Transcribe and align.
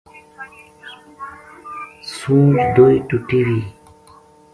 سونج 2.13 2.57
دوئے 2.75 2.95
ٹُٹی 3.07 3.39
وی 3.47 3.59